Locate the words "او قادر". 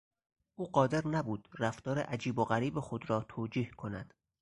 0.55-1.07